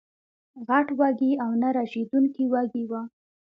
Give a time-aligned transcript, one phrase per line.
[0.67, 3.01] غټ وږي او نه رژېدونکي وږي وو